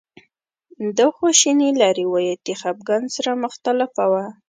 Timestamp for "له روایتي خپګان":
1.79-3.03